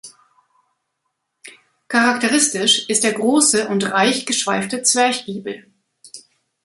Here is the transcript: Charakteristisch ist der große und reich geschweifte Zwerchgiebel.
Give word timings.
Charakteristisch 1.87 2.89
ist 2.89 3.03
der 3.03 3.11
große 3.13 3.67
und 3.67 3.91
reich 3.91 4.25
geschweifte 4.25 4.81
Zwerchgiebel. 4.81 5.71